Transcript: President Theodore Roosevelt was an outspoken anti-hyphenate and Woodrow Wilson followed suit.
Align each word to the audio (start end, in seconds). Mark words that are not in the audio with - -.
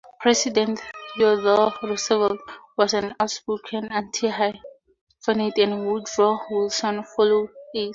President 0.19 0.79
Theodore 1.15 1.73
Roosevelt 1.83 2.39
was 2.75 2.95
an 2.95 3.13
outspoken 3.19 3.85
anti-hyphenate 3.91 5.57
and 5.61 5.85
Woodrow 5.85 6.39
Wilson 6.49 7.03
followed 7.03 7.49
suit. 7.75 7.89